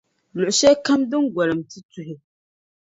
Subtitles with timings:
[0.37, 2.15] luɣu shɛlikam din golim ti tuhi.